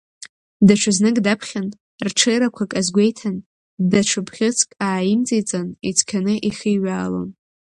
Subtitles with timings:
[0.67, 1.67] Даҽа знык даԥхьан,
[2.05, 3.35] рҽеирақәак азгәеиҭан,
[3.91, 7.29] даҽа бӷьыцк ааимҵеиҵан, ицқьаны ихиҩаалон.